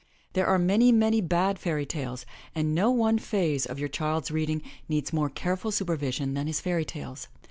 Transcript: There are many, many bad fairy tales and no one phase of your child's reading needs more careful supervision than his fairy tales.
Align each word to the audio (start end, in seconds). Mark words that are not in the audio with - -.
There 0.33 0.47
are 0.47 0.57
many, 0.57 0.91
many 0.91 1.21
bad 1.21 1.59
fairy 1.59 1.85
tales 1.85 2.25
and 2.55 2.73
no 2.73 2.89
one 2.89 3.19
phase 3.19 3.67
of 3.67 3.77
your 3.77 3.87
child's 3.87 4.31
reading 4.31 4.63
needs 4.89 5.13
more 5.13 5.29
careful 5.29 5.71
supervision 5.71 6.33
than 6.33 6.47
his 6.47 6.59
fairy 6.59 6.85
tales. 6.85 7.27